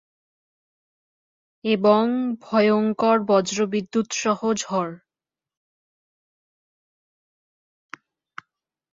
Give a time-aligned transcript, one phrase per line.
[1.65, 2.03] এবং
[2.41, 4.93] ভয়ংকর বজ্রবিদ্যুৎসহ ঝড়।